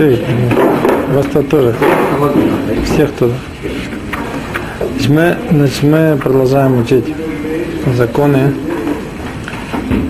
[0.00, 0.24] Эй,
[1.12, 1.74] вас тут тоже.
[2.84, 3.34] Всех туда.
[5.08, 7.04] Мы, значит, мы продолжаем учить
[7.96, 8.54] законы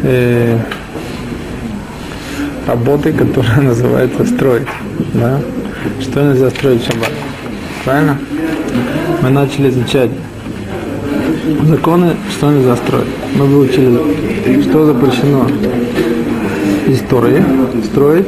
[0.03, 0.59] э,
[2.67, 4.69] работы, которая называется строить.
[5.15, 5.41] Да?
[6.03, 7.13] Что нельзя строить в шаббат?
[7.87, 8.19] Правильно?
[9.23, 10.11] Мы начали изучать
[11.63, 13.09] законы, что нельзя строить.
[13.37, 15.47] Мы выучили, что запрещено
[16.89, 17.43] истории
[17.87, 18.27] строить.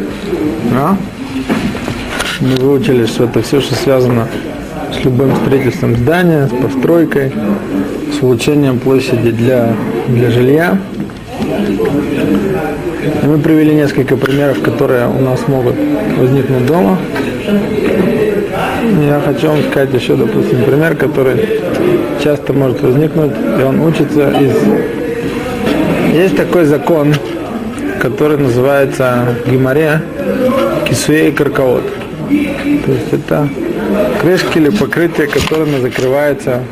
[0.70, 0.96] Да?
[2.41, 4.27] Мы выучили, что это все, что связано
[4.92, 7.33] с любым строительством здания, с постройкой,
[8.19, 9.74] с улучшением площади для,
[10.09, 10.78] для жилья.
[13.23, 15.77] И мы привели несколько примеров, которые у нас могут
[16.16, 16.98] возникнуть дома.
[19.06, 21.61] Я хочу вам сказать еще, допустим, пример, который
[22.25, 24.52] часто может возникнуть, и он учится из...
[26.14, 27.12] Есть такой закон,
[28.00, 30.00] который называется Гимаре
[30.88, 31.99] Кисуей Каркаот.
[32.30, 33.48] То есть это
[34.20, 36.62] крышки или покрытие, которыми закрываются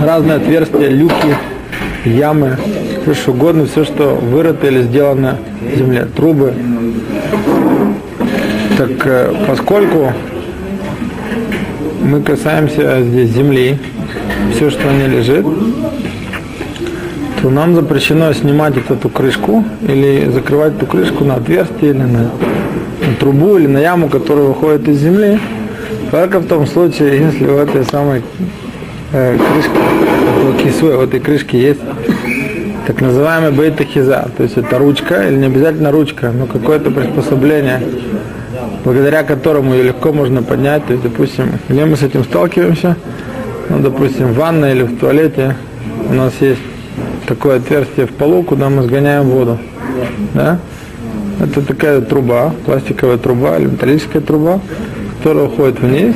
[0.00, 1.36] разные отверстия, люки,
[2.06, 2.56] ямы,
[3.02, 6.54] все что угодно, все, что вырыто или сделано в земле, трубы.
[8.78, 10.14] Так э, поскольку
[12.02, 13.78] мы касаемся здесь земли,
[14.54, 15.44] все, что не лежит,
[17.42, 22.30] то нам запрещено снимать эту крышку или закрывать эту крышку на отверстие или на, на
[23.20, 25.38] трубу или на яму, которая выходит из земли,
[26.10, 28.22] только в том случае, если в этой самой
[29.12, 31.80] э, этого кисвы, в этой крышке есть
[32.86, 37.82] так называемый бейтахиза, то есть это ручка, или не обязательно ручка, но какое-то приспособление,
[38.84, 42.96] благодаря которому ее легко можно поднять, то есть, допустим, где мы с этим сталкиваемся,
[43.68, 45.56] ну, допустим, в ванной или в туалете
[46.08, 46.60] у нас есть
[47.28, 49.58] такое отверстие в полу, куда мы сгоняем воду,
[50.34, 50.58] да,
[51.40, 54.60] это такая труба, пластиковая труба или металлическая труба,
[55.18, 56.14] которая уходит вниз,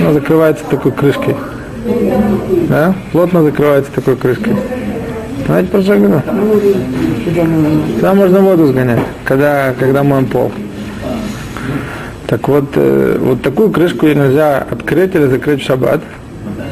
[0.00, 1.36] она закрывается такой крышкой,
[2.68, 4.54] да, плотно закрывается такой крышкой.
[5.46, 6.22] Знаете, про что говорю?
[7.96, 10.50] Туда можно воду сгонять, когда, когда моем пол.
[12.26, 16.00] Так вот, э, вот такую крышку нельзя открыть или закрыть в шаббат.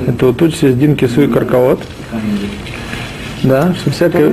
[0.07, 1.81] Это вот учится из Динки Суи Каркаот.
[3.45, 4.33] Да, что всякое...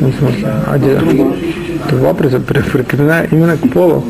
[0.00, 1.67] Ну, в смысле, а где?
[1.88, 4.04] Труба прикреплена именно к полу.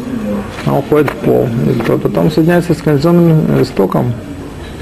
[0.66, 1.48] Она уходит в пол.
[1.66, 4.12] И потом соединяется с кондиционным стоком.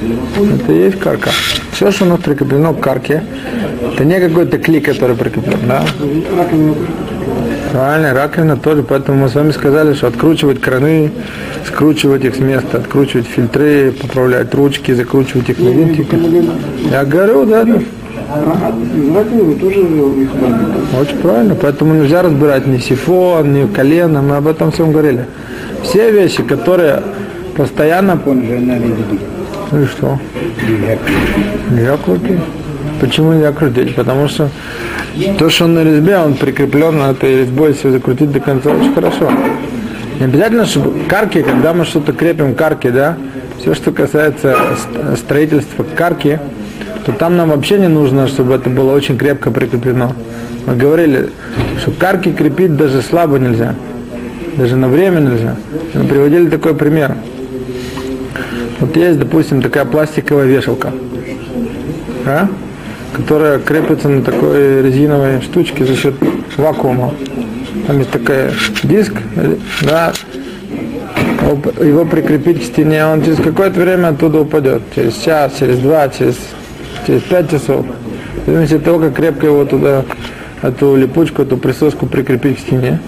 [0.00, 1.30] Это и есть карка.
[1.72, 3.22] Все, что у нас прикреплено к карке,
[3.92, 5.84] это не какой-то клик, который прикреплен, да?
[7.72, 11.12] Правильно, раковина тоже, поэтому мы с вами сказали, что откручивать краны,
[11.66, 16.16] скручивать их с места, откручивать фильтры, поправлять ручки, закручивать их на винтики.
[16.90, 17.78] Я говорю, да, да.
[21.00, 25.26] Очень правильно, поэтому нельзя разбирать ни сифон, ни колено, мы об этом всем говорили.
[25.82, 27.02] Все вещи, которые
[27.56, 28.20] постоянно...
[29.72, 30.18] Ну и что?
[32.04, 32.40] Крутить.
[33.00, 33.94] Почему крутить?
[33.94, 34.48] Потому что
[35.38, 38.94] то, что он на резьбе, он прикреплен на этой резьбой, если закрутить до конца, очень
[38.94, 39.30] хорошо.
[40.18, 43.16] Не обязательно, чтобы карки, когда мы что-то крепим карки, да,
[43.58, 44.56] все, что касается
[45.16, 46.40] строительства карки,
[47.04, 50.12] то там нам вообще не нужно, чтобы это было очень крепко прикреплено.
[50.66, 51.30] Мы говорили,
[51.80, 53.74] что карки крепить даже слабо нельзя,
[54.56, 55.56] даже на время нельзя.
[55.94, 57.16] Мы приводили такой пример.
[58.80, 60.92] Вот есть, допустим, такая пластиковая вешалка,
[62.24, 62.48] да,
[63.14, 66.14] которая крепится на такой резиновой штучке за счет
[66.56, 67.14] вакуума.
[67.86, 68.50] Там есть такой
[68.82, 69.14] диск,
[69.82, 70.12] да,
[71.80, 74.82] его прикрепить к стене, он через какое-то время оттуда упадет.
[74.94, 76.36] Через час, через два, через,
[77.06, 77.86] через пять часов.
[78.42, 80.04] В зависимости от того, как крепко его туда,
[80.62, 83.00] эту липучку, эту присоску прикрепить к стене.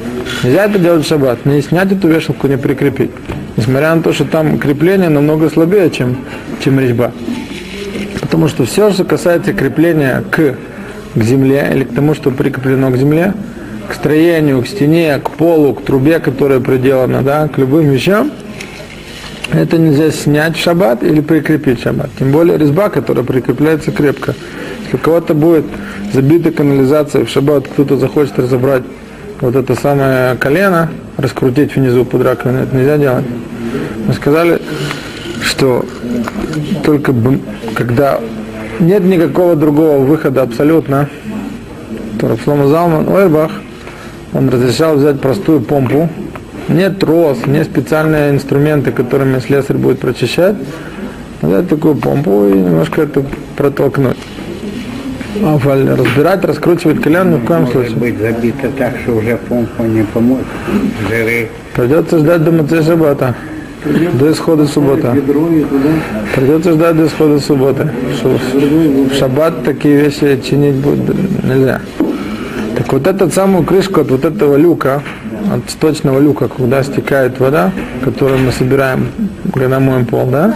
[0.42, 1.44] Нельзя это делать в шаббат.
[1.44, 3.10] Не снять эту вешалку, не прикрепить.
[3.56, 6.18] Несмотря на то, что там крепление намного слабее, чем,
[6.60, 7.12] чем резьба.
[8.20, 10.56] Потому что все, что касается крепления к,
[11.14, 13.34] к земле или к тому, что прикреплено к земле,
[13.88, 18.30] к строению, к стене, к полу, к трубе, которая приделана, да, к любым вещам,
[19.52, 22.10] это нельзя снять в шаббат или прикрепить в шаббат.
[22.18, 24.34] Тем более резьба, которая прикрепляется крепко.
[24.84, 25.64] Если у кого-то будет
[26.12, 28.82] забита канализация в шаббат, кто-то захочет разобрать
[29.40, 33.24] вот это самое колено, раскрутить внизу под раковиной, это нельзя делать.
[34.06, 34.60] Мы сказали,
[35.42, 35.84] что
[36.84, 37.14] только
[37.74, 38.20] когда
[38.80, 41.08] нет никакого другого выхода абсолютно,
[42.20, 43.52] то Рафлома Залман Ойрбах,
[44.32, 46.08] он разрешал взять простую помпу,
[46.68, 50.56] нет трос, нет специальные инструменты, которыми слесарь будет прочищать,
[51.42, 53.24] взять такую помпу и немножко это
[53.56, 54.16] протолкнуть.
[55.42, 55.58] А
[55.96, 57.96] разбирать, раскручивать колен ни в коем Может случае.
[57.96, 60.46] быть забито так, что уже помпа не поможет.
[61.08, 61.48] Жиры.
[61.74, 63.34] Придется ждать до Мацей Шаббата.
[64.14, 65.16] До исхода суббота.
[66.34, 67.88] Придется ждать до исхода субботы.
[68.22, 71.14] В шаббат такие вещи чинить будет
[71.44, 71.80] нельзя.
[72.76, 75.02] Так вот эту самую крышку от вот этого люка,
[75.52, 77.72] от сточного люка, куда стекает вода,
[78.04, 79.08] которую мы собираем,
[79.52, 80.54] когда моем пол, да,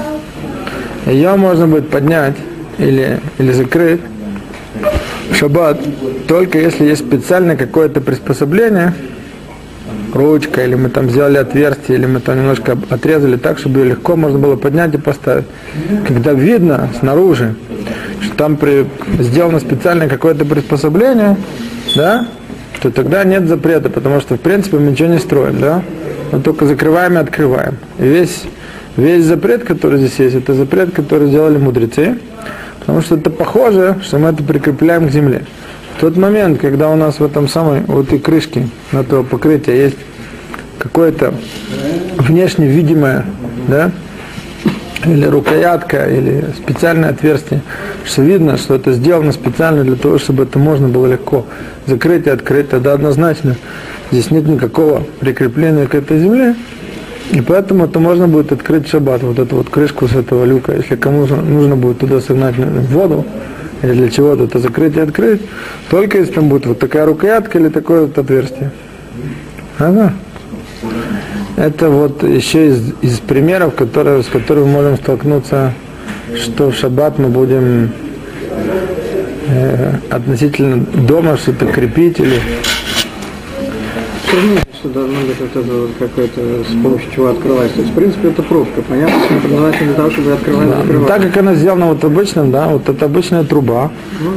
[1.07, 2.37] ее можно будет поднять
[2.79, 4.01] или, или закрыть
[5.31, 5.81] в шаббат,
[6.29, 8.95] только если есть специальное какое-то приспособление,
[10.15, 14.17] ручка, или мы там сделали отверстие, или мы там немножко отрезали так, чтобы ее легко
[14.17, 15.47] можно было поднять и поставить.
[16.07, 17.55] Когда видно снаружи,
[18.21, 18.87] что там при,
[19.19, 21.37] сделано специальное какое-то приспособление,
[21.97, 22.27] да,
[22.83, 25.85] то тогда нет запрета, потому что в принципе мы ничего не строим, да,
[26.33, 27.77] мы только закрываем и открываем.
[28.01, 28.43] И весь,
[28.97, 32.19] весь запрет, который здесь есть, это запрет, который сделали мудрецы,
[32.81, 35.45] потому что это похоже, что мы это прикрепляем к земле.
[35.97, 39.77] В тот момент, когда у нас в этом самой, у этой крышки, на этого покрытия
[39.77, 39.99] есть
[40.79, 41.35] какое-то
[42.19, 43.25] внешне видимое,
[43.69, 43.93] да,
[45.05, 47.63] или рукоятка, или специальное отверстие,
[48.05, 51.47] что видно, что это сделано специально для того, чтобы это можно было легко
[51.87, 53.57] закрыть и открыть, тогда однозначно
[54.11, 56.55] здесь нет никакого прикрепления к этой земле,
[57.31, 60.75] и поэтому это можно будет открыть в шаббат, вот эту вот крышку с этого люка,
[60.75, 63.25] если кому нужно будет туда согнать воду,
[63.83, 65.43] или для чего-то это закрыть и открыть,
[65.91, 68.71] только если там будет вот такая рукоятка или такое вот отверстие.
[69.79, 70.13] Ага.
[71.57, 75.75] Это вот еще из, из примеров, которые, с которыми мы можем столкнуться,
[76.35, 77.93] что в шаббат мы будем
[79.49, 82.41] э, относительно дома что-то крепить или
[84.33, 87.75] Равно что должно быть вот это вот какое-то с помощью чего открывать.
[87.75, 88.83] То есть, в принципе, это пробка.
[88.83, 90.77] Понятно, что предназначена для того, чтобы открывать Да.
[90.79, 91.09] закрывать.
[91.09, 93.91] Так как она сделана вот обычным, да, вот это обычная труба,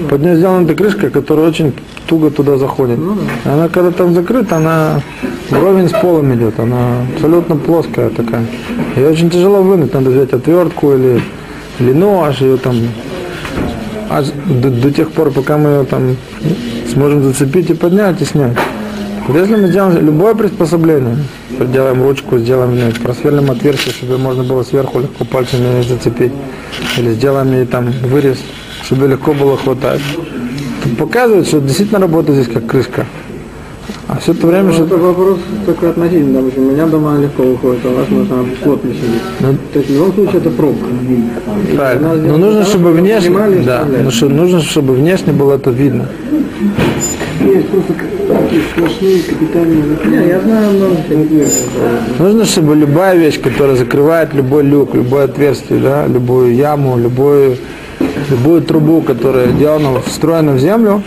[0.10, 1.74] под ней сделана эта крышка, которая очень
[2.08, 3.00] туго туда заходит.
[3.46, 5.02] Она когда там закрыта, она
[5.50, 8.46] вровень с полом идет, она абсолютно плоская такая.
[8.98, 11.22] Ее очень тяжело вынуть, надо взять отвертку или,
[11.80, 12.76] или нож, ее там
[14.10, 16.18] аж до, до тех пор, пока мы ее там
[16.92, 18.58] сможем зацепить и поднять и снять.
[19.28, 21.18] Вот если мы делаем любое приспособление,
[21.50, 26.32] делаем ручку, сделаем ну, просверлим отверстие, чтобы можно было сверху легко пальцами зацепить,
[26.98, 28.38] или сделаем ей там вырез,
[28.84, 30.02] чтобы легко было хватать,
[30.84, 33.08] то показывает, что действительно работает здесь как крышка.
[34.08, 37.42] А все это время, Ну, что это вопрос только относительно, допустим, у меня дома легко
[37.42, 39.22] выходит, а у вас может она плотно сидит.
[39.40, 40.86] Ну, То есть в любом случае это пробка.
[42.00, 46.08] Надо Но нужно, так, чтобы внешне, да, ну, что, нужно, чтобы внешне было это видно.
[52.20, 57.58] Нужно, чтобы любая вещь, которая закрывает любой люк, любое отверстие, да, любую яму, любую,
[58.30, 61.04] любую трубу, которая сделана, встроена в землю,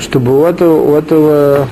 [0.00, 1.68] чтобы у этого, у этого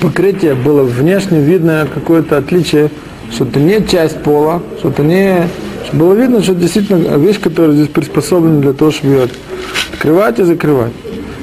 [0.00, 2.90] покрытия было внешне видно какое-то отличие,
[3.32, 5.48] что это не часть пола, что это не...
[5.86, 9.28] Чтобы было видно, что действительно вещь, которая здесь приспособлена для того, чтобы ее
[9.92, 10.92] открывать и закрывать.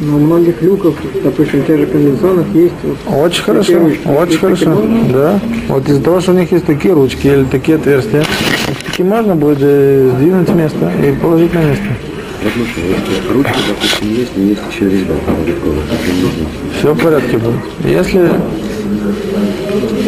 [0.04, 4.08] Но у многих люков, допустим, тех же кондиционных есть вот Очень хорошо, ручки.
[4.08, 4.70] очень таки хорошо.
[4.70, 5.04] можно?
[5.14, 5.40] Да.
[5.68, 8.24] Вот из-за того, что у них есть такие ручки или такие отверстия,
[8.88, 11.84] таки можно будет сдвинуть с места и положить на место.
[12.44, 15.14] Вот ну что, если ручка, допустим, есть, но есть еще резьба.
[16.80, 17.60] Все в порядке будет.
[17.86, 18.32] Если,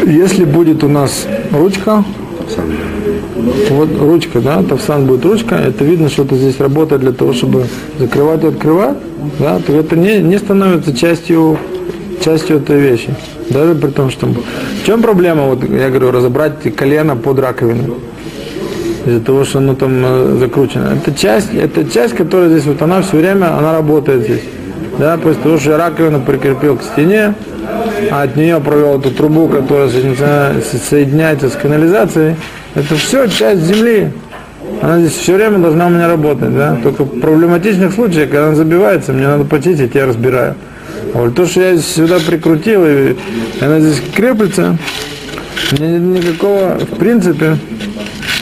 [0.06, 2.04] если будет у нас ручка,
[2.52, 2.64] Сам.
[3.70, 7.66] Вот ручка, да, тавсан будет ручка, это видно, что это здесь работает для того, чтобы
[7.98, 8.96] закрывать и открывать,
[9.38, 11.58] да, то это не, не становится частью,
[12.24, 13.14] частью этой вещи.
[13.50, 14.26] Даже при том, что...
[14.26, 17.94] В чем проблема, вот я говорю, разобрать колено под раковиной?
[19.06, 20.94] Из-за того, что оно там э, закручено.
[20.96, 24.40] Это часть, это часть, которая здесь, вот она все время, она работает здесь.
[24.98, 27.34] Да, после того, что я раковину прикрепил к стене,
[28.10, 32.36] а от нее провел эту трубу, которая соединя- соединяется с канализацией,
[32.74, 34.12] это все часть земли.
[34.82, 36.76] Она здесь все время должна у меня работать, да.
[36.82, 40.54] Только в проблематичных случаях, когда она забивается, мне надо почистить, я разбираю.
[41.12, 43.16] Вот то, что я сюда прикрутил, и
[43.60, 44.76] она здесь креплется,
[45.72, 47.56] мне нет никакого, в принципе,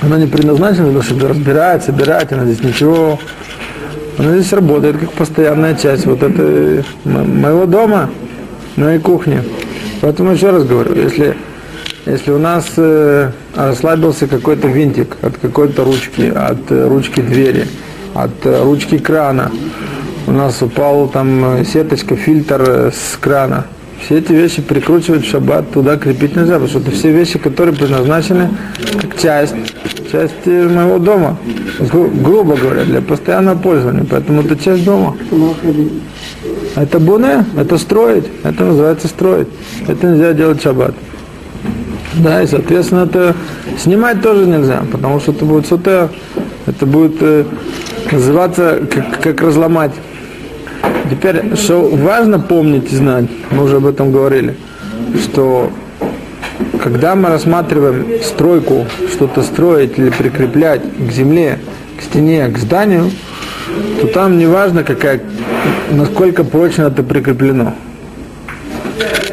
[0.03, 3.19] она не предназначена для того, чтобы разбирать, собирать, она здесь ничего,
[4.19, 8.11] она здесь работает как постоянная часть вот этой мо- моего дома,
[8.77, 9.43] моей кухни.
[10.01, 11.37] Поэтому еще раз говорю, если,
[12.07, 17.67] если у нас э, расслабился какой-то винтик от какой-то ручки, от э, ручки двери,
[18.15, 19.51] от э, ручки крана,
[20.27, 23.67] у нас упал там э, сеточка, фильтр э, с крана,
[24.05, 27.75] все эти вещи прикручивать в шаббат туда крепить нельзя, потому что это все вещи, которые
[27.75, 28.51] предназначены
[29.01, 29.55] как часть,
[30.11, 31.39] часть э, моего дома,
[31.79, 35.17] Гру- грубо говоря, для постоянного пользования, поэтому это часть дома.
[36.75, 39.49] Это буне, это строить, это называется строить.
[39.87, 40.95] Это нельзя делать в шаббат.
[42.15, 43.35] Да, и соответственно это
[43.79, 46.11] снимать тоже нельзя, потому что это будет сотер,
[46.67, 47.45] это будет э,
[48.11, 49.93] называться как, как разломать.
[51.13, 54.57] Теперь, что важно помнить и знать, мы уже об этом говорили,
[55.23, 55.71] что
[56.83, 61.59] когда мы рассматриваем стройку, что-то строить или прикреплять к земле,
[61.99, 63.11] к стене, к зданию,
[64.01, 65.21] то там не важно, какая,
[65.91, 67.75] насколько прочно это прикреплено.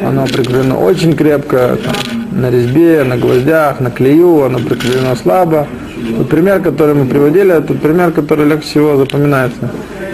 [0.02, 1.94] Оно прикреплено очень крепко, там,
[2.30, 5.66] на резьбе, на гвоздях, на клею, оно прикреплено слабо.
[6.18, 9.70] Вот пример, который мы приводили, это пример, который легче всего запоминается.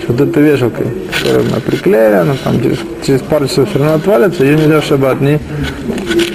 [0.08, 0.84] Вот эта вешалка,
[1.18, 5.22] которую мы приклеили, она там через, через пару часов все равно отвалится, ее нельзя в
[5.22, 5.40] не,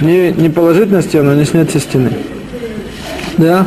[0.02, 2.12] не, не положить на стену, не снять со стены.
[3.38, 3.66] Да?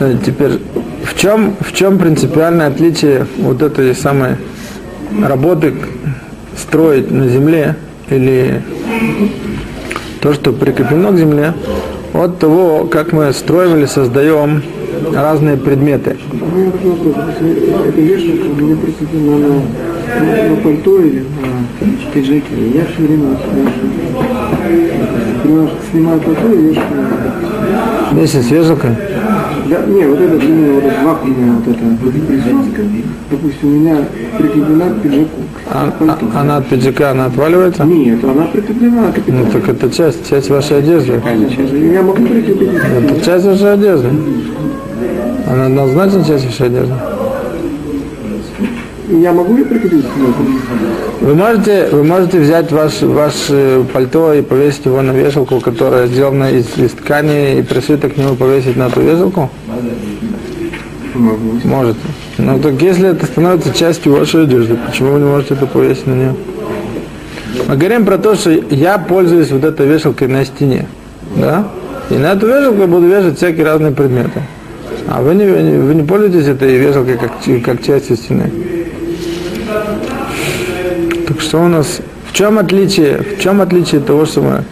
[0.00, 0.58] Э, Теперь,
[1.04, 4.36] в чем, в чем принципиальное отличие вот этой самой
[5.22, 5.74] работы
[6.56, 7.76] строить на земле
[8.10, 8.62] или
[10.20, 11.54] то, что прикреплено к земле,
[12.12, 14.62] от того, как мы строим или создаем
[15.12, 16.10] разные предметы.
[16.10, 22.68] Эта вешалка меня прикреплена на, на, пальто или на пиджаке.
[22.74, 23.36] Я все время
[25.44, 25.70] вешаю.
[25.90, 26.86] Снимаю пальто и вешаю.
[28.12, 28.90] Вместе с вешалкой.
[29.66, 32.82] Да, не, вот это длинная, вот эта вакуумная вот эта присоска,
[33.30, 33.96] допустим, у меня
[34.36, 35.40] прикреплена к пиджаку.
[35.70, 37.84] А- а- она от пиджака, она отваливается?
[37.84, 41.20] Нет, она прикреплена к Ну так это часть, часть вашей одежды.
[41.92, 42.68] Я могу прикрепить.
[42.68, 44.08] Это часть вашей одежды.
[45.46, 46.94] Она однозначно часть вашей одежды.
[49.08, 50.04] Я могу ее прикрепить?
[51.20, 56.50] Вы можете, вы можете взять ваш, ваше пальто и повесить его на вешалку, которая сделана
[56.50, 59.50] из, из ткани, и пришито к нему повесить на эту вешалку?
[61.14, 61.60] Могу.
[61.64, 62.00] Можете.
[62.38, 66.14] Ну так если это становится частью вашей одежды, почему вы не можете это повесить на
[66.14, 66.34] нее?
[67.68, 70.88] Мы говорим про то, что я пользуюсь вот этой вешалкой на стене.
[71.36, 71.68] Да?
[72.10, 74.42] И на эту вешалку я буду вешать всякие разные предметы.
[75.16, 77.30] А вы не, вы не пользуетесь этой вешалкой как,
[77.64, 78.50] как частью стены.
[81.28, 84.64] Так что у нас, в чем отличие, в чем отличие того, что мы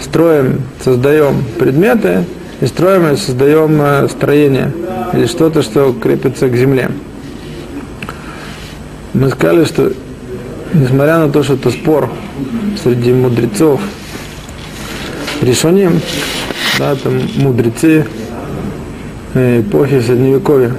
[0.00, 2.24] строим, создаем предметы
[2.62, 4.72] и строим и создаем э, строение
[5.12, 6.90] или что-то, что крепится к земле.
[9.12, 9.92] Мы сказали, что
[10.72, 12.08] несмотря на то, что это спор
[12.82, 13.82] среди мудрецов,
[15.42, 16.00] решением,
[16.78, 18.06] да, там мудрецы
[19.34, 20.72] эпохи Средневековья,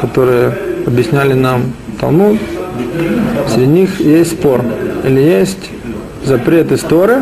[0.00, 0.52] которые
[0.86, 2.38] объясняли нам Талмуд,
[3.48, 4.62] среди них есть спор,
[5.04, 5.70] или есть
[6.24, 7.18] запрет истории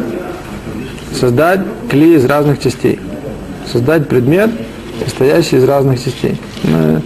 [1.12, 2.98] создать кли из разных частей,
[3.70, 4.50] создать предмет,
[5.04, 6.40] состоящий из разных частей.
[6.64, 7.02] Мы,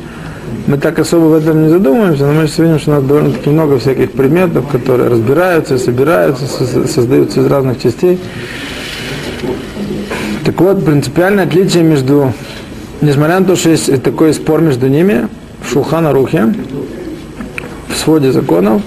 [0.67, 3.51] мы так особо в этом не задумываемся, но мы сейчас видим, что у нас довольно-таки
[3.51, 8.19] много всяких предметов, которые разбираются, собираются, со- создаются из разных частей.
[10.45, 12.33] Так вот, принципиальное отличие между,
[13.01, 15.29] несмотря на то, что есть такой спор между ними,
[15.63, 16.55] в Шулхана Рухе,
[17.89, 18.83] в своде законов,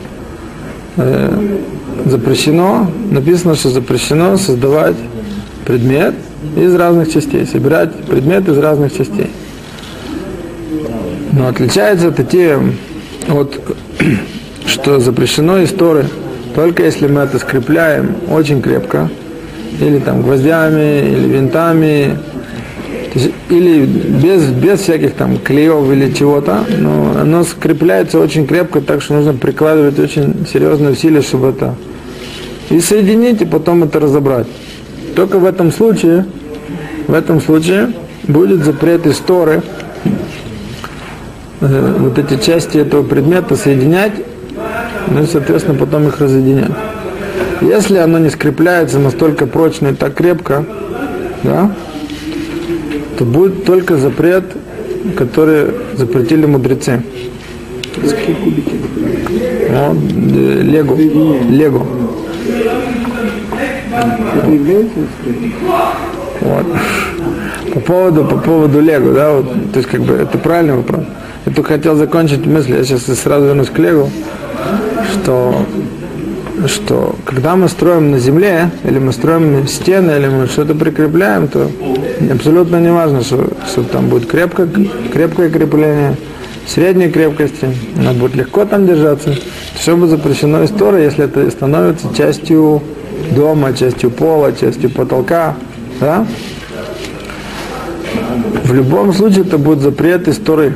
[0.98, 1.58] э,
[2.06, 4.96] запрещено, написано, что запрещено создавать
[5.66, 6.16] предмет
[6.56, 9.30] из разных частей, собирать предмет из разных частей.
[11.34, 12.76] Но отличается это тем,
[13.28, 13.60] вот,
[14.66, 16.06] что запрещено из Торы,
[16.56, 19.10] только если мы это скрепляем очень крепко,
[19.80, 22.18] или там гвоздями, или винтами,
[23.50, 29.16] или без, без всяких там клеев или чего-то, но оно скрепляется очень крепко, так что
[29.16, 31.76] нужно прикладывать очень серьезные усилия, чтобы это
[32.70, 34.48] и соединить, и потом это разобрать.
[35.16, 36.26] Только в этом случае,
[37.08, 39.62] в этом случае будет запрет из Торы
[41.60, 44.14] э, вот эти части этого предмета соединять,
[45.10, 46.72] ну и, соответственно, потом их разъединять.
[47.62, 50.66] Если оно не скрепляется настолько прочно и так крепко,
[51.44, 51.72] да,
[53.22, 54.46] то будет только запрет,
[55.16, 57.04] который запретили мудрецы.
[57.94, 58.80] Какие кубики?
[59.70, 59.98] Вот,
[60.34, 60.96] э, Лего.
[60.96, 61.86] Лего.
[66.42, 66.66] Вот.
[67.76, 71.04] По поводу, по поводу Лего, да, вот, то есть как бы это правильный вопрос.
[71.46, 74.10] Я только хотел закончить мысль, я сейчас сразу вернусь к Лего,
[75.14, 75.64] что,
[76.66, 81.70] что когда мы строим на земле, или мы строим стены, или мы что-то прикрепляем, то
[82.30, 84.68] абсолютно не важно, что, что там будет крепко,
[85.12, 86.16] крепкое крепление,
[86.68, 89.36] средней крепкости, оно будет легко там держаться.
[89.76, 92.82] Все будет запрещено историей, если это становится частью
[93.36, 95.56] дома, частью пола, частью потолка.
[96.00, 96.26] Да?
[98.64, 100.74] В любом случае это будет запрет истории.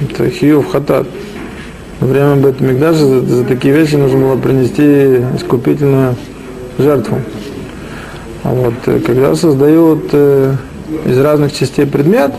[0.00, 1.06] Это хиюв хатат.
[2.00, 6.16] Во время Бетмикдаша за, за такие вещи нужно было принести искупительную
[6.78, 7.18] жертву.
[8.42, 10.54] А вот э, когда создают э,
[11.06, 12.32] из разных частей предмет,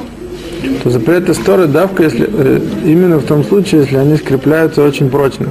[0.84, 5.48] то запрет истории давка, если, э, именно в том случае, если они скрепляются очень прочно.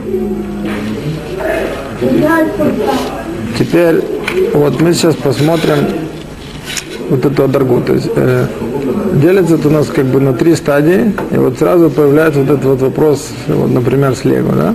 [3.59, 4.03] Теперь
[4.55, 5.79] вот мы сейчас посмотрим
[7.09, 7.81] вот эту адаргу.
[7.81, 8.47] То есть э,
[9.15, 12.65] делится это у нас как бы на три стадии, и вот сразу появляется вот этот
[12.65, 14.75] вот вопрос, вот, например, с лего, да?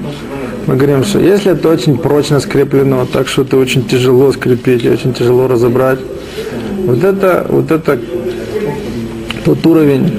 [0.67, 5.13] Мы говорим, что если это очень прочно скреплено, так что это очень тяжело скрепить, очень
[5.13, 5.99] тяжело разобрать,
[6.85, 7.99] вот это, вот это
[9.43, 10.11] тот уровень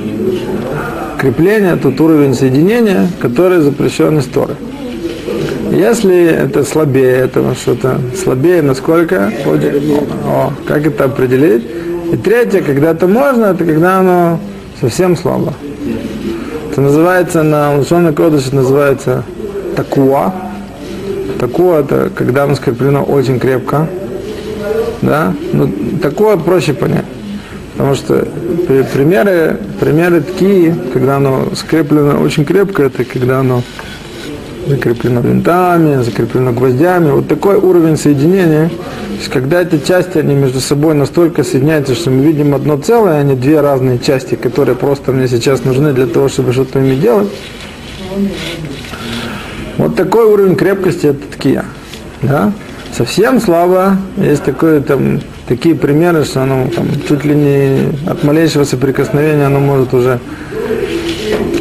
[1.18, 4.56] крепления, тот уровень соединения, который запрещен из.
[5.72, 9.32] Если это слабее этого что-то, слабее насколько,
[10.24, 11.64] о, как это определить?
[12.12, 14.38] И третье, когда это можно, это когда оно
[14.80, 15.54] совсем слабо.
[16.70, 19.24] Это называется на Лушона Кодыш, называется
[19.76, 20.32] такуа.
[21.38, 23.88] Такуа это когда оно скреплено очень крепко.
[25.02, 25.34] Да?
[25.52, 25.70] Ну,
[26.02, 27.04] такое проще понять.
[27.72, 28.26] Потому что
[28.94, 33.62] примеры, примеры такие, когда оно скреплено очень крепко, это когда оно
[34.66, 37.10] закреплено винтами, закреплено гвоздями.
[37.10, 38.68] Вот такой уровень соединения.
[38.68, 43.20] То есть, когда эти части, они между собой настолько соединяются, что мы видим одно целое,
[43.20, 46.94] а не две разные части, которые просто мне сейчас нужны для того, чтобы что-то ими
[46.96, 47.28] делать.
[49.78, 51.64] Вот такой уровень крепкости это такие.
[52.22, 52.52] Да?
[52.92, 53.98] Совсем слабо.
[54.16, 59.60] Есть такое, там, такие примеры, что оно там, чуть ли не от малейшего соприкосновения оно
[59.60, 60.18] может уже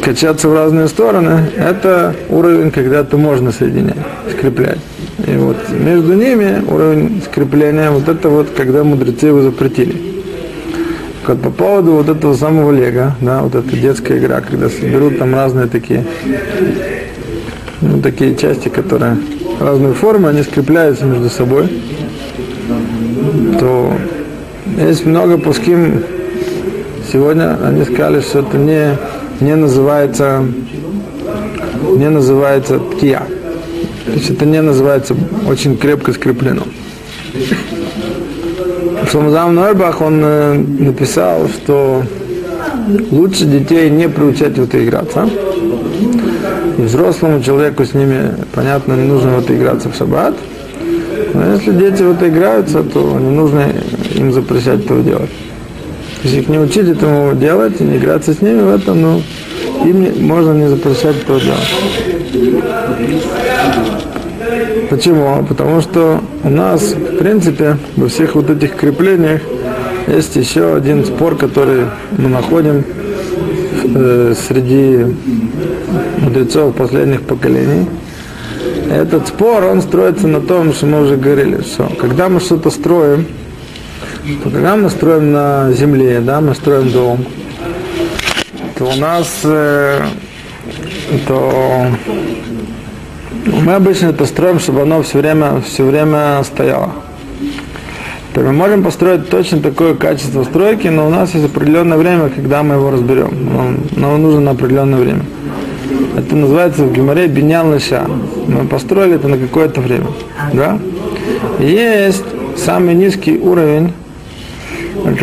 [0.06, 3.96] качаться в разные стороны, это уровень, когда то можно соединять,
[4.30, 4.78] скреплять.
[5.26, 10.22] И вот между ними уровень скрепления, вот это вот, когда мудрецы его запретили.
[11.26, 15.34] Вот по поводу вот этого самого лего, да, вот эта детская игра, когда соберут там
[15.34, 16.04] разные такие,
[17.80, 19.16] ну, такие части, которые
[19.60, 21.68] разные формы, они скрепляются между собой,
[23.58, 23.92] то
[24.78, 26.02] есть много пуским
[27.12, 28.96] сегодня, они сказали, что это не
[29.40, 30.44] не называется,
[31.96, 33.22] не называется ткия.
[34.06, 35.16] То есть это не называется
[35.48, 36.62] очень крепко скреплено.
[39.10, 42.02] Шламзам Нойбах, он э, написал, что
[43.10, 45.28] лучше детей не приучать в это играться.
[46.78, 50.34] И взрослому человеку с ними, понятно, не нужно в это играться в шаббат.
[51.32, 53.64] Но если дети в это играются, то не нужно
[54.14, 55.30] им запрещать этого делать.
[56.22, 59.22] Если их не учить этому делать, и не играться с ними в этом, ну,
[59.84, 61.74] им можно не запрещать это делать.
[64.90, 65.44] Почему?
[65.48, 69.40] Потому что у нас, в принципе, во всех вот этих креплениях
[70.06, 71.86] есть еще один спор, который
[72.16, 72.84] мы находим
[73.84, 75.16] э, среди
[76.18, 77.86] мудрецов последних поколений.
[78.90, 83.26] Этот спор, он строится на том, что мы уже говорили, что когда мы что-то строим,
[84.42, 87.24] то когда мы строим на земле, да, мы строим дом,
[88.78, 90.00] то у нас э,
[91.26, 91.86] то
[93.46, 96.90] мы обычно это строим, чтобы оно все время, все время стояло.
[98.34, 102.62] То мы можем построить точно такое качество стройки, но у нас есть определенное время, когда
[102.62, 103.30] мы его разберем.
[103.46, 105.22] Нам, нам нужно на определенное время.
[106.16, 108.06] Это называется в Гимаре биньян лыша.
[108.48, 110.06] Мы построили это на какое-то время.
[110.54, 110.78] Да?
[111.60, 112.24] Есть
[112.56, 113.92] самый низкий уровень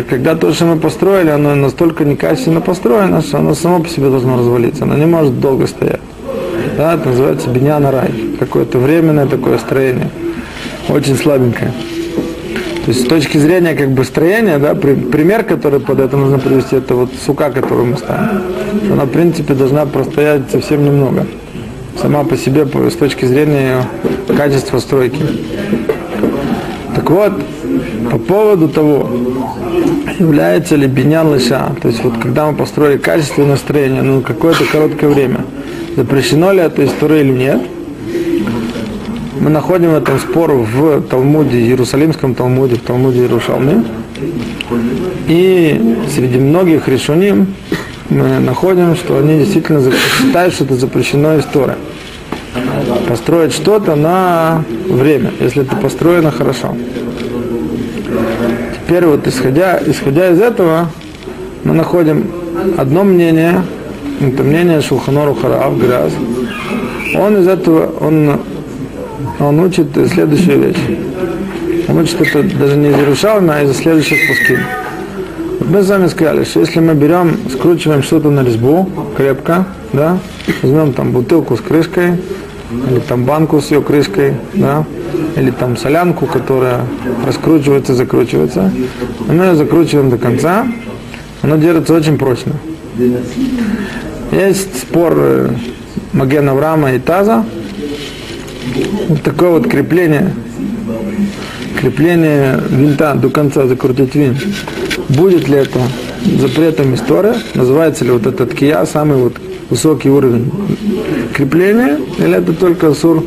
[0.08, 4.38] когда то, что мы построили, оно настолько некачественно построено, что оно само по себе должно
[4.38, 4.84] развалиться.
[4.84, 6.00] Оно не может долго стоять.
[6.76, 8.10] Да, это называется биньяна рай.
[8.38, 10.10] Какое-то временное такое строение.
[10.88, 11.72] Очень слабенькое.
[12.84, 16.76] То есть с точки зрения как бы строения, да, пример, который под это нужно привести,
[16.76, 18.42] это вот сука, которую мы ставим.
[18.92, 21.26] Она, в принципе, должна простоять совсем немного.
[21.98, 23.86] Сама по себе, с точки зрения
[24.36, 25.22] качества стройки.
[26.94, 27.32] Так вот,
[28.10, 29.08] по поводу того,
[30.18, 35.08] является ли биньян лыша, то есть вот когда мы построили качественное строение, ну какое-то короткое
[35.08, 35.46] время,
[35.96, 37.62] запрещено ли это из или нет,
[39.44, 43.84] мы находим этот спор в Талмуде, Иерусалимском Талмуде, в Талмуде Иерушалме.
[45.28, 47.48] И среди многих решуним
[48.08, 49.82] мы находим, что они действительно
[50.18, 51.74] считают, что это запрещено из Торы.
[53.06, 56.74] Построить что-то на время, если это построено хорошо.
[58.86, 60.88] Теперь вот исходя, исходя из этого,
[61.64, 62.30] мы находим
[62.78, 63.62] одно мнение,
[64.22, 66.12] это мнение Шулханору Харав, Граз.
[67.14, 68.40] Он из этого, он,
[69.38, 70.98] он учит следующую вещь.
[71.88, 74.60] Он учит это даже не из Иерушалма, а из следующих пускин.
[75.60, 80.18] Вот мы с вами сказали, что если мы берем, скручиваем что-то на резьбу крепко, да,
[80.62, 82.18] возьмем там бутылку с крышкой,
[82.90, 84.84] или там банку с ее крышкой, да,
[85.36, 86.80] или там солянку, которая
[87.26, 88.72] раскручивается, закручивается,
[89.28, 90.66] и мы ее закручиваем до конца,
[91.42, 92.52] она держится очень прочно.
[94.32, 95.50] Есть спор э,
[96.12, 97.44] Маген Авраама и Таза,
[99.08, 100.34] вот такое вот крепление,
[101.80, 104.38] крепление винта до конца закрутить винт.
[105.08, 105.80] Будет ли это
[106.40, 107.34] запретом истории?
[107.54, 109.34] Называется ли вот этот кия самый вот
[109.70, 110.50] высокий уровень
[111.34, 111.98] крепления?
[112.18, 113.24] Или это только сур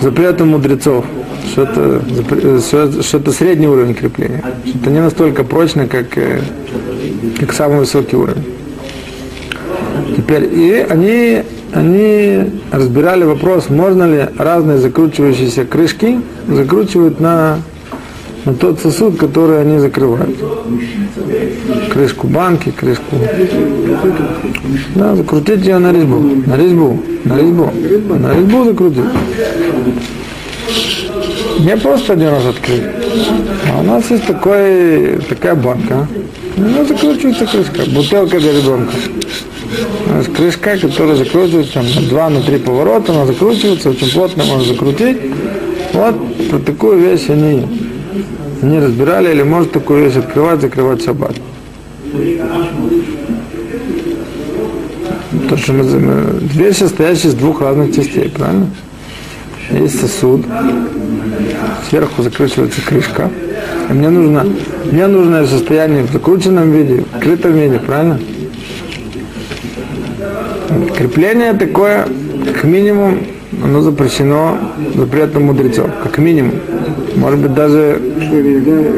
[0.00, 1.04] запретом мудрецов?
[1.50, 4.42] Что это, запре- что это средний уровень крепления.
[4.74, 6.40] Это не настолько прочно, как, э,
[7.38, 8.44] как самый высокий уровень.
[10.16, 17.58] Теперь, и они, они разбирали вопрос, можно ли разные закручивающиеся крышки закручивать на,
[18.44, 20.36] на тот сосуд, который они закрывают.
[21.90, 23.16] Крышку банки, крышку.
[24.94, 26.20] Да, закрутить ее на резьбу.
[26.46, 27.02] На резьбу.
[27.24, 27.70] На резьбу.
[28.18, 29.04] На резьбу закрутить.
[31.60, 32.82] Не просто один раз открыть.
[33.70, 36.06] А у нас есть такой, такая банка.
[36.56, 37.82] Ну, закручивается крышка.
[37.90, 38.92] Бутылка для ребенка.
[40.36, 45.18] Крышка, которая закручивается там, на два, на три поворота, она закручивается, очень плотно можно закрутить.
[45.92, 46.16] Вот
[46.50, 47.66] про такую вещь они
[48.62, 51.36] не разбирали, или может такую вещь открывать, закрывать шаббат.
[55.48, 55.84] То, что мы,
[56.40, 58.68] вещь состоящая из двух разных частей, правильно?
[59.70, 60.44] Есть сосуд,
[61.88, 63.30] сверху закручивается крышка.
[63.88, 64.46] И мне нужно,
[64.90, 68.20] мне нужно состояние в закрученном виде, в открытом виде, правильно?
[70.96, 72.06] Крепление такое,
[72.44, 73.18] как минимум,
[73.62, 74.58] оно запрещено
[74.94, 76.54] запретом мудрецов, как минимум.
[77.16, 78.00] Может быть даже,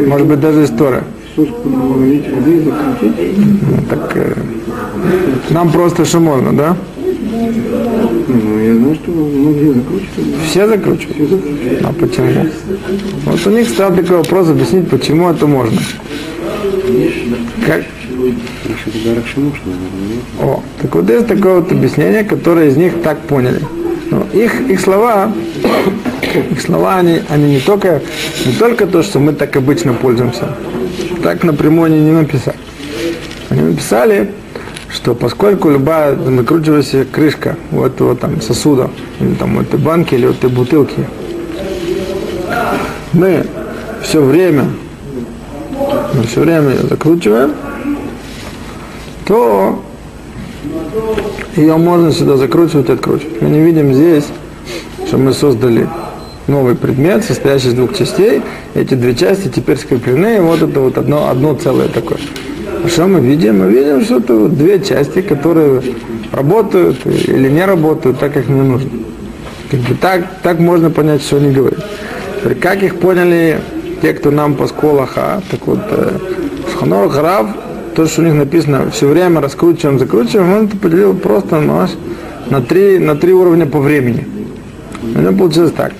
[0.06, 1.02] может быть даже история.
[3.90, 4.34] так э,
[5.50, 6.76] нам просто что можно, да?
[8.26, 10.36] Ну, я знаю, что многие закручивают.
[10.48, 11.16] Все закручивают.
[11.16, 11.84] Все закручивают.
[11.84, 12.50] А почему?
[13.26, 15.78] Вот у них стал такой вопрос объяснить, почему это можно.
[17.66, 17.84] Как?
[20.40, 23.60] О, так вот есть такое вот объяснение, которое из них так поняли.
[24.10, 25.32] Ну, их, их слова,
[26.50, 28.00] их слова, они, они не только,
[28.44, 30.48] не только то, что мы так обычно пользуемся.
[31.22, 32.56] Так напрямую они не написали.
[33.50, 34.30] Они написали,
[34.90, 40.26] что поскольку любая накручивающаяся крышка у этого там сосуда, или там у этой банки, или
[40.26, 41.06] у этой бутылки,
[43.12, 43.46] мы
[44.02, 44.66] все время,
[46.14, 47.52] мы все время ее закручиваем,
[49.26, 49.82] то
[51.56, 53.40] ее можно сюда закручивать и откручивать.
[53.40, 54.24] Мы не видим здесь,
[55.06, 55.88] что мы создали
[56.46, 58.42] новый предмет, состоящий из двух частей.
[58.74, 62.18] Эти две части теперь скреплены, и вот это вот одно, одно целое такое.
[62.84, 63.60] А что мы видим?
[63.60, 65.82] Мы видим, что это вот две части, которые
[66.32, 68.90] работают или не работают так, как мне нужно.
[69.70, 71.84] Как бы так, так можно понять, что они говорят.
[72.40, 73.60] Теперь, как их поняли
[74.02, 76.18] те, кто нам по сколаха, так вот, э,
[76.72, 77.46] Шханор Харав,
[77.94, 81.88] то, что у них написано, все время раскручиваем, закручиваем, он это поделил просто на,
[82.50, 84.26] на, три, на три уровня по времени.
[85.02, 85.92] У него получилось так,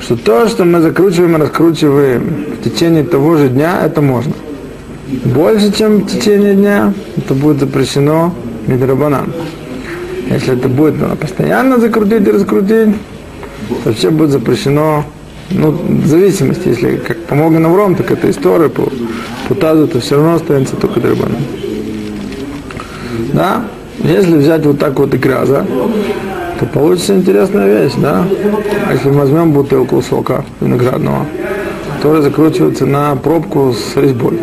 [0.00, 4.32] что то, что мы закручиваем и раскручиваем в течение того же дня, это можно.
[5.24, 8.34] Больше, чем в течение дня, это будет запрещено
[8.66, 9.32] медрабанан.
[10.30, 12.94] Если это будет постоянно закрутить и раскрутить,
[13.68, 15.04] то вообще будет запрещено,
[15.50, 18.90] ну, в зависимости, если как по Моген Авром, так это история, по,
[19.48, 21.42] по тазу, то все равно останется только драбанан.
[23.32, 23.64] Да?
[23.98, 25.66] Если взять вот так вот и гряза,
[26.60, 28.26] то получится интересная вещь, да?
[28.86, 31.26] А если мы возьмем бутылку сока виноградного,
[31.96, 34.38] которая закручивается на пробку с резьбой.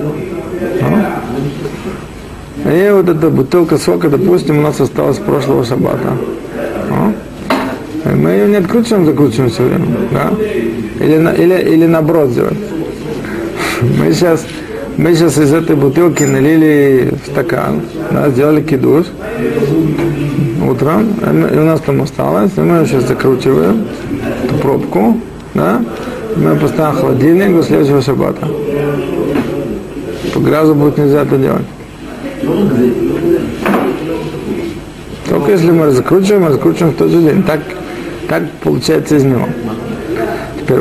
[0.82, 2.74] да?
[2.74, 6.18] И вот эта бутылка сока, допустим, у нас осталась с прошлого шаббата.
[6.90, 8.12] да?
[8.12, 10.32] Мы ее не откручиваем, закручиваем все время, да?
[11.00, 12.58] Или, или, или наоборот сделаем.
[14.00, 14.46] Мы сейчас,
[14.98, 17.82] мы сейчас из этой бутылки налили в стакан,
[18.12, 19.08] да, сделали кидуш
[20.68, 23.86] утром, и мы- у нас там осталось, и мы сейчас закручиваем,
[24.46, 25.20] эту пробку,
[25.54, 25.82] да,
[26.38, 28.48] мы поставим холодильник до следующего шаббата.
[30.34, 31.66] По грязу будет нельзя это делать.
[35.30, 37.44] Только если мы закручиваем, закручиваем в тот же день.
[37.44, 37.60] Так,
[38.30, 39.48] так получается из него.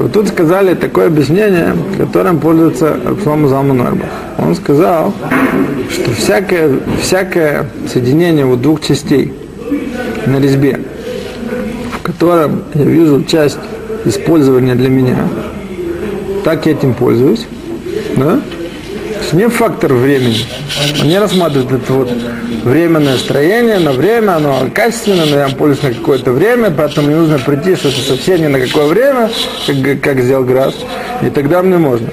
[0.02, 4.08] Вот тут сказали такое объяснение, которым пользуется Рабшлому Залман Орбах.
[4.38, 5.12] Он сказал,
[5.90, 9.32] что всякое, всякое соединение вот двух частей
[10.26, 10.80] на резьбе,
[11.92, 13.58] в котором я вижу часть
[14.04, 15.28] использования для меня,
[16.44, 17.46] так я этим пользуюсь,
[18.16, 18.40] да?
[19.34, 20.46] Не фактор времени.
[21.02, 22.10] Он не рассматривает это вот
[22.64, 27.38] временное строение на время, оно качественное, но я пользуюсь на какое-то время, поэтому мне нужно
[27.38, 29.30] прийти, что это совсем не на какое время,
[29.66, 30.74] как, как сделал Град,
[31.22, 32.08] и тогда мне можно.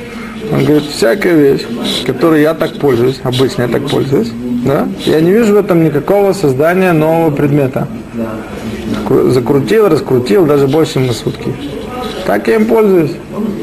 [0.51, 1.65] Он говорит, всякая вещь,
[2.05, 4.31] которой я так пользуюсь, обычно я так пользуюсь,
[4.65, 7.87] да, я не вижу в этом никакого создания нового предмета.
[9.09, 11.53] Закрутил, раскрутил, даже больше, на сутки.
[12.25, 13.11] Так я им пользуюсь.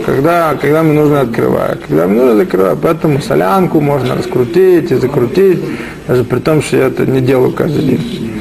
[0.09, 1.81] Когда, когда мне нужно открывать.
[1.87, 2.79] Когда мне нужно закрывать.
[2.81, 5.61] Поэтому солянку можно раскрутить и закрутить.
[6.07, 8.33] Даже при том, что я это не делаю каждый день.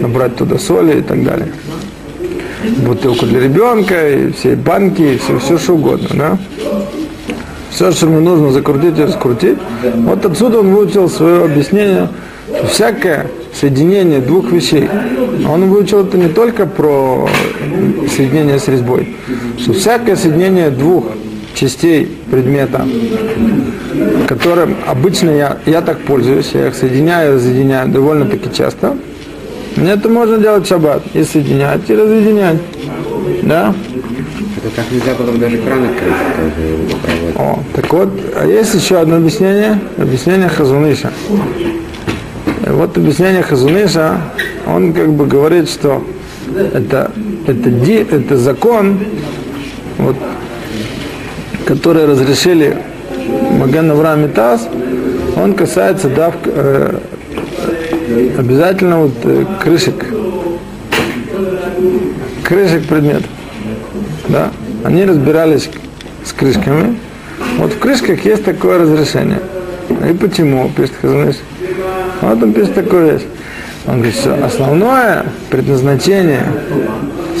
[0.00, 1.52] Набрать туда соли и так далее.
[2.78, 6.08] Бутылку для ребенка, и все банки, и все, все что угодно.
[6.12, 6.38] Да?
[7.70, 9.58] Все, что мне нужно закрутить и раскрутить.
[9.94, 12.08] Вот отсюда он выучил свое объяснение,
[12.48, 14.88] что всякое соединение двух вещей.
[15.48, 17.28] Он выучил это не только про
[18.08, 19.16] соединение с резьбой,
[19.58, 21.06] что всякое соединение двух
[21.54, 22.86] частей предмета,
[24.26, 28.96] которым обычно я, я так пользуюсь, я их соединяю и разъединяю довольно-таки часто,
[29.76, 32.58] мне это можно делать в шаббат, и соединять, и разъединять.
[33.42, 33.74] Да?
[34.56, 37.36] Это так нельзя было бы даже кран открыть, тоже его попробовать.
[37.36, 41.10] О, так вот, а есть еще одно объяснение, объяснение Хазуныша.
[42.66, 44.20] Вот объяснение Хазуныша,
[44.66, 46.04] он как бы говорит, что
[46.56, 47.10] это,
[47.46, 48.98] это, ди, это закон,
[49.98, 50.16] вот,
[51.66, 52.76] который разрешили
[53.58, 54.68] Маген Авраам и Таз,
[55.36, 56.98] он касается дав, э,
[58.38, 60.04] обязательно вот, э, крышек,
[62.44, 63.30] крышек предметов.
[64.28, 64.50] Да?
[64.84, 65.70] Они разбирались
[66.24, 66.96] с крышками.
[67.58, 69.40] Вот в крышках есть такое разрешение.
[70.08, 71.36] И почему, пишет Хазуныш?
[72.20, 73.22] Вот он пишет такую вещь.
[73.86, 76.44] Он говорит, что основное предназначение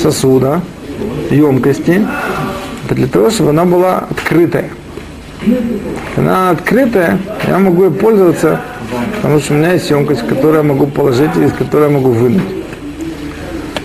[0.02, 0.60] сосуда,
[1.30, 2.06] емкости,
[2.90, 4.70] для того, чтобы она была открытая.
[6.16, 8.60] Она открытая, я могу ей пользоваться,
[9.16, 12.10] потому что у меня есть емкость, которую я могу положить и из которой я могу
[12.10, 12.42] вынуть.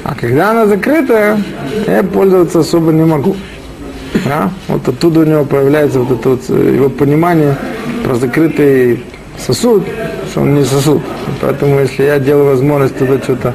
[0.03, 1.41] А когда она закрытая,
[1.87, 3.35] я пользоваться особо не могу.
[4.25, 4.49] Да?
[4.67, 7.55] Вот оттуда у него появляется вот это вот э, его понимание
[8.03, 9.03] про закрытый
[9.37, 9.83] сосуд,
[10.31, 11.01] что он не сосуд.
[11.41, 13.53] Поэтому если я делаю возможность туда что-то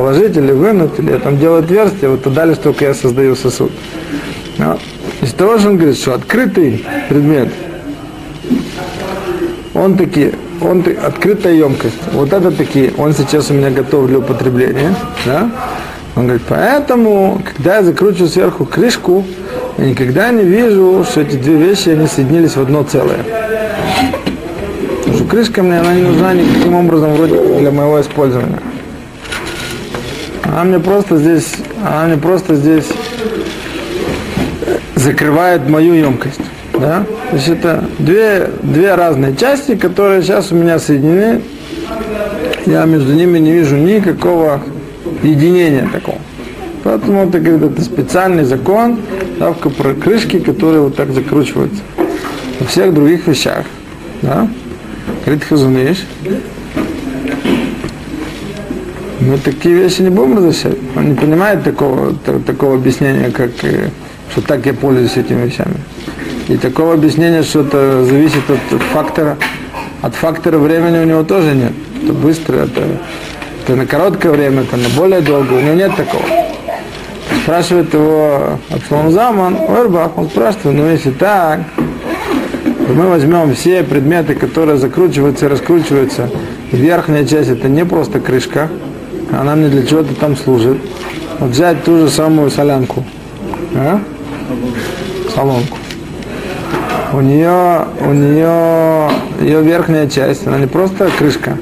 [0.00, 3.70] положить или вынуть, или там делаю отверстие, вот тогда лишь только я создаю сосуд.
[4.56, 4.78] Но
[5.20, 7.50] из того, что он говорит, что открытый предмет,
[9.74, 10.32] он таки,
[10.62, 11.98] он открытая емкость.
[12.14, 14.94] Вот это такие, он сейчас у меня готов для употребления.
[15.26, 15.50] Да?
[16.16, 19.26] Он говорит, поэтому, когда я закручиваю сверху крышку,
[19.76, 23.18] я никогда не вижу, что эти две вещи, они соединились в одно целое.
[24.96, 28.60] Потому что крышка мне, она не нужна никаким образом вроде для моего использования.
[30.52, 32.88] Она мне просто здесь, она мне просто здесь
[34.96, 36.40] закрывает мою емкость.
[36.72, 37.04] Да?
[37.30, 41.42] То есть это две, две разные части, которые сейчас у меня соединены.
[42.66, 44.60] Я между ними не вижу никакого
[45.22, 46.18] единения такого.
[46.82, 48.98] Поэтому это, говорит, это специальный закон,
[49.38, 51.82] давка про крышки, которые вот так закручиваются.
[52.58, 53.66] Во всех других вещах.
[54.22, 54.48] Да?
[55.24, 55.98] Говорит Хазуныш,
[59.20, 60.76] мы такие вещи не будем разрешать.
[60.96, 62.14] Он не понимает такого,
[62.46, 63.50] такого объяснения, как,
[64.30, 65.76] что так я пользуюсь этими вещами.
[66.48, 69.36] И такого объяснения, что это зависит от, фактора.
[70.02, 71.72] От фактора времени у него тоже нет.
[72.02, 72.82] Это быстро, это,
[73.62, 75.58] это на короткое время, это на более долгое.
[75.58, 76.24] У него нет такого.
[77.42, 81.60] Спрашивает его Абшлом Заман, Орбах, он спрашивает, ну если так,
[82.64, 86.30] то мы возьмем все предметы, которые закручиваются и раскручиваются.
[86.72, 88.68] Верхняя часть это не просто крышка,
[89.32, 90.78] она мне для чего-то там служит.
[91.38, 93.04] Вот взять ту же самую солянку,
[93.74, 94.00] а?
[95.34, 95.78] солонку.
[97.12, 101.58] У нее, у нее, ее верхняя часть, она не просто крышка,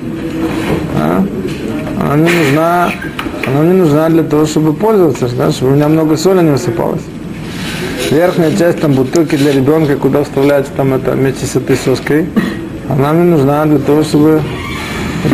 [0.97, 1.25] а?
[2.01, 2.91] она не нужна,
[3.47, 5.53] она не нужна для того, чтобы пользоваться, да?
[5.53, 7.03] чтобы у меня много соли не высыпалось.
[8.11, 12.27] Верхняя часть там бутылки для ребенка, куда вставляется там это вместе с этой соской,
[12.89, 14.41] она мне нужна для того, чтобы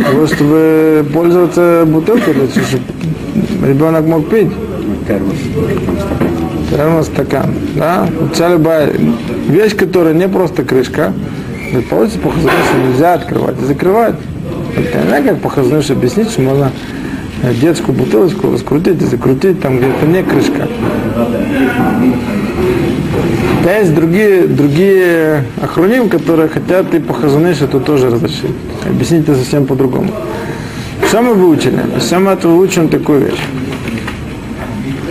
[0.03, 2.83] того, чтобы пользоваться бутылкой, чтобы
[3.67, 4.51] ребенок мог пить.
[5.07, 7.05] Термос.
[7.05, 7.53] Стакан.
[7.75, 8.07] Да?
[8.33, 8.91] Вся любая
[9.47, 11.13] вещь, которая не просто крышка,
[11.89, 14.15] получится по нельзя открывать и закрывать.
[14.75, 15.49] Это знаю, как по
[15.93, 16.71] объяснить, что можно
[17.61, 20.67] детскую бутылочку раскрутить и закрутить там, где это не крышка.
[23.65, 28.51] Да есть другие, другие охраним, которые хотят и по Хазунышу это тоже разрешить.
[28.87, 30.11] Объяснить это совсем по-другому.
[31.07, 31.79] Что мы выучили?
[31.97, 33.41] Все мы это выучим такую вещь,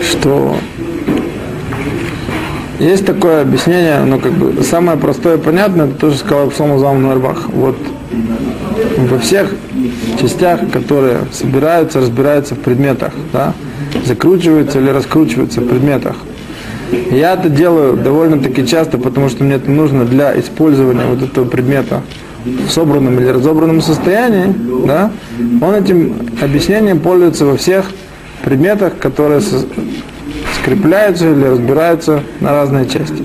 [0.08, 0.54] что
[2.78, 7.02] Есть такое объяснение, ну как бы самое простое и понятное, это тоже сказал Псалом Залм
[7.02, 7.48] Нарбах.
[7.48, 7.76] Вот
[8.98, 9.52] во всех
[10.20, 13.52] частях, которые собираются, разбираются в предметах, да,
[14.04, 16.14] закручиваются или раскручиваются в предметах.
[17.10, 22.02] Я это делаю довольно-таки часто, потому что мне это нужно для использования вот этого предмета
[22.44, 24.54] в собранном или разобранном состоянии,
[24.86, 25.10] да,
[25.60, 27.86] он этим объяснением пользуется во всех
[28.44, 29.40] предметах, которые
[30.60, 33.22] скрепляются или разбираются на разные части.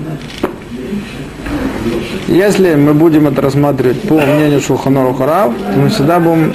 [2.28, 6.52] Если мы будем это рассматривать по мнению Шулханору Харав, то мы всегда будем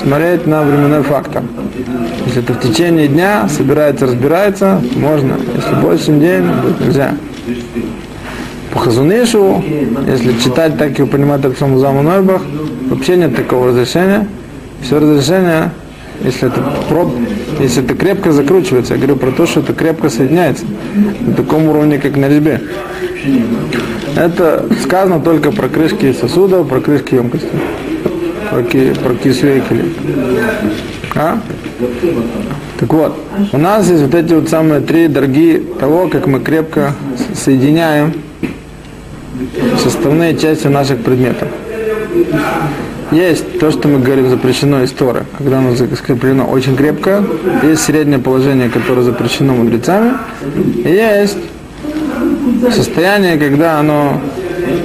[0.00, 1.42] смотреть на временной фактор.
[2.26, 5.34] Если это в течение дня собирается, разбирается, можно.
[5.56, 6.44] Если больше, день,
[6.80, 7.14] нельзя.
[8.72, 9.64] По Хазунишу,
[10.06, 12.02] если читать так и понимать так саму заму
[12.90, 14.28] вообще нет такого разрешения.
[14.82, 15.70] Все разрешение,
[16.22, 16.62] если это
[17.58, 20.64] если это крепко закручивается, я говорю про то, что это крепко соединяется
[21.20, 22.60] на таком уровне, как на резьбе.
[24.16, 27.48] Это сказано только про крышки сосудов, про крышки емкости,
[28.50, 29.92] про, ки, про кисвейкели.
[31.14, 31.40] А?
[32.78, 33.18] Так вот,
[33.52, 36.94] у нас есть вот эти вот самые три дорогие того, как мы крепко
[37.34, 38.14] соединяем
[39.82, 41.48] составные части наших предметов.
[43.10, 47.24] Есть то, что мы говорим запрещено из Торы, когда оно скреплено очень крепко.
[47.62, 50.12] Есть среднее положение, которое запрещено мудрецами.
[50.84, 51.38] Есть
[52.70, 54.20] состояние, когда оно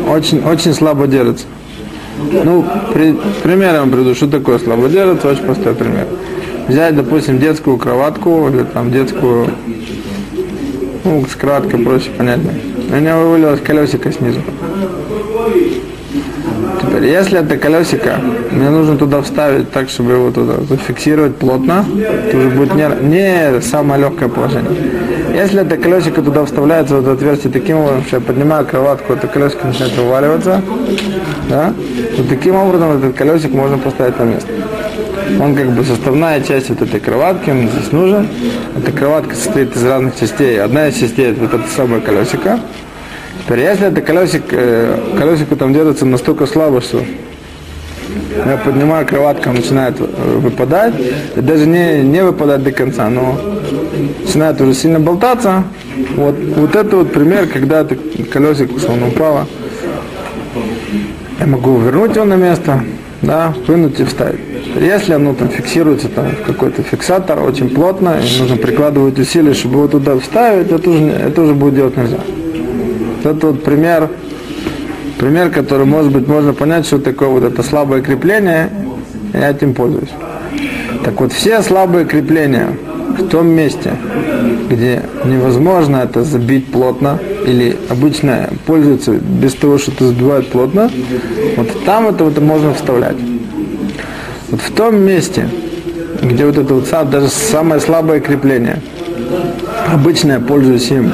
[0.10, 1.46] очень, очень слабо держится.
[2.32, 6.08] Ну, при, пример я вам приведу, что такое слабо держится, очень простой пример.
[6.68, 9.50] Взять, допустим, детскую кроватку или там детскую,
[11.04, 12.52] ну, с краткой проще понятно.
[12.90, 14.40] У меня вывалилось колесико снизу.
[16.94, 21.84] Теперь, если это колесико, мне нужно туда вставить так, чтобы его туда зафиксировать плотно,
[22.32, 24.70] то уже будет не, не самое легкое положение.
[25.34, 29.28] Если это колесико туда вставляется в это отверстие таким образом, что я поднимаю кроватку, это
[29.28, 30.62] колесико начинает вываливаться,
[31.50, 31.74] да,
[32.16, 34.50] то таким образом этот колесик можно поставить на место.
[35.42, 38.28] Он как бы составная часть вот этой кроватки, он здесь нужен.
[38.78, 40.62] Эта кроватка состоит из разных частей.
[40.62, 42.60] Одна из частей это вот это самое колесико.
[43.46, 47.04] Теперь, если это колесик, э, колесико там держится настолько слабо, что
[48.46, 50.06] я поднимаю кроватка, начинает э,
[50.38, 50.94] выпадать,
[51.36, 53.38] и даже не, не выпадать до конца, но
[54.22, 55.66] начинает уже сильно болтаться.
[56.16, 57.98] Вот, вот это вот пример, когда это
[58.32, 59.46] колесико словно упало.
[61.40, 62.82] Я могу вернуть его на место,
[63.22, 64.40] да, вынуть и вставить.
[64.80, 69.80] Если оно там фиксируется там в какой-то фиксатор очень плотно, и нужно прикладывать усилия, чтобы
[69.80, 72.20] его туда вставить, это уже, это уже будет делать нельзя.
[73.24, 74.10] Это вот пример,
[75.18, 78.70] пример, который, может быть, можно понять, что такое вот это слабое крепление,
[79.34, 80.10] я этим пользуюсь.
[81.06, 82.68] Так вот, все слабые крепления
[83.18, 83.94] в том месте,
[84.70, 90.92] где невозможно это забить плотно, или обычно пользуется без того, что это забивает плотно,
[91.56, 93.18] вот там это вот можно вставлять.
[94.50, 95.48] Вот в том месте,
[96.22, 98.82] где вот это вот даже самое слабое крепление,
[99.94, 101.14] обычно я пользуюсь им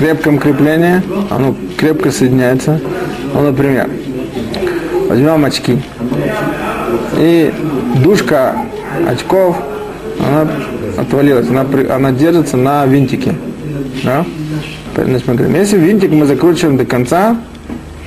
[0.00, 2.80] крепком креплении, оно крепко соединяется.
[3.34, 3.90] Ну, например,
[5.08, 5.78] возьмем очки.
[7.18, 7.52] И
[8.02, 8.56] душка
[9.06, 9.58] очков,
[10.18, 10.50] она
[10.96, 13.34] отвалилась, она, она держится на винтике.
[14.02, 14.24] Да?
[14.94, 15.54] Значит, смотрим.
[15.54, 17.36] Если винтик мы закручиваем до конца,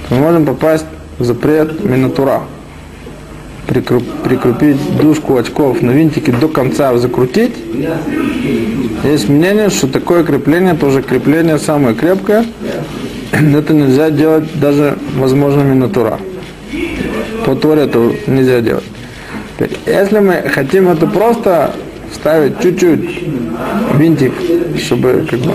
[0.10, 0.86] то мы можем попасть
[1.20, 2.42] в запрет минатура.
[3.68, 7.54] Прикрепить дужку очков на винтике до конца закрутить
[9.04, 12.46] есть мнение, что такое крепление, тоже крепление самое крепкое,
[13.32, 16.20] это нельзя делать даже возможными натура.
[17.46, 18.86] По это нельзя делать.
[19.86, 21.74] Если мы хотим это просто
[22.12, 23.24] вставить чуть-чуть
[23.96, 24.34] винтик,
[24.78, 25.54] чтобы как бы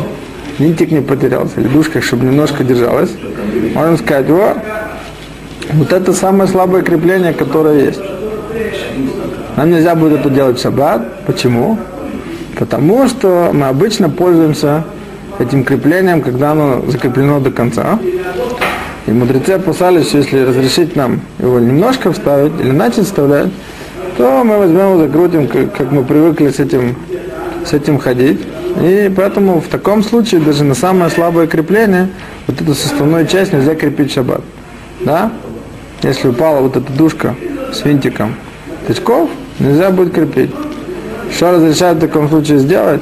[0.58, 3.10] винтик не потерялся, или душка, чтобы немножко держалась,
[3.74, 4.62] можно сказать, о,
[5.72, 8.00] вот это самое слабое крепление, которое есть.
[9.56, 11.24] Нам нельзя будет это делать в шаббат.
[11.26, 11.78] Почему?
[12.58, 14.84] Потому что мы обычно пользуемся
[15.38, 17.98] этим креплением, когда оно закреплено до конца.
[19.06, 23.48] И мудрецы опасались, что если разрешить нам его немножко вставить или начать вставлять,
[24.16, 26.96] то мы возьмем и закрутим, как, мы привыкли с этим,
[27.64, 28.40] с этим ходить.
[28.82, 32.08] И поэтому в таком случае даже на самое слабое крепление
[32.48, 34.42] вот эту составную часть нельзя крепить шаббат.
[35.00, 35.30] Да?
[36.02, 37.36] Если упала вот эта душка
[37.72, 38.34] с винтиком
[38.86, 39.30] тычков,
[39.60, 40.50] нельзя будет крепить.
[41.32, 43.00] Что разрешают в таком случае сделать?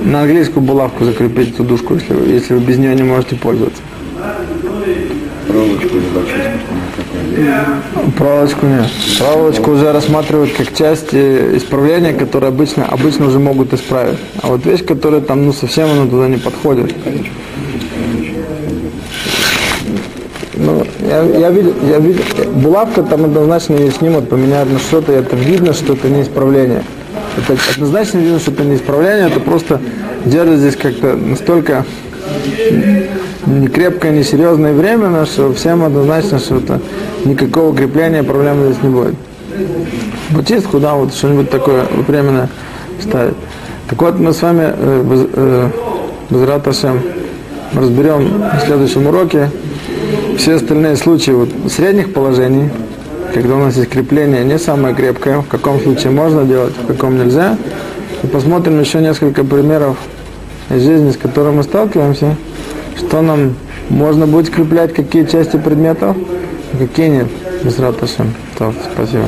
[0.00, 3.82] На английскую булавку закрепить эту дужку, если вы, если вы без нее не можете пользоваться.
[5.46, 6.76] проволочку чистку.
[8.16, 8.86] Проволочку нет.
[9.18, 14.18] Проволочку уже рассматривают как часть э, исправления, которые обычно, обычно уже могут исправить.
[14.42, 16.94] А вот вещь, которая там ну, совсем она туда не подходит.
[20.54, 22.22] Ну, я, я видел, я видел,
[22.54, 26.82] булавка там однозначно ее снимут, поменяют на что-то, это видно, что это не исправление.
[27.36, 29.80] Это однозначно видно, что это не исправление, это просто
[30.24, 31.84] держит здесь как-то настолько
[33.46, 36.80] не крепкое, не серьезное время, что всем однозначно, что это
[37.24, 39.14] никакого крепления проблем здесь не будет.
[40.30, 42.48] Бутистку, да, вот что-нибудь такое временное
[43.00, 43.34] ставить.
[43.88, 45.70] Так вот, мы с вами э, э,
[47.74, 49.50] разберем в следующем уроке
[50.36, 52.70] все остальные случаи вот, средних положений,
[53.34, 57.18] когда у нас есть крепление не самое крепкое, в каком случае можно делать, в каком
[57.18, 57.56] нельзя.
[58.22, 59.96] И посмотрим еще несколько примеров
[60.70, 62.36] из жизни, с которыми мы сталкиваемся,
[62.96, 63.54] что нам
[63.88, 66.16] можно будет скреплять, какие части предметов,
[66.72, 67.28] а какие нет.
[67.62, 68.34] Без Раташем.
[68.54, 69.24] Спасибо.